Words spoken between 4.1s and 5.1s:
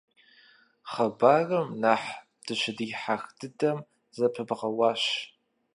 зэпыбгъэуащ.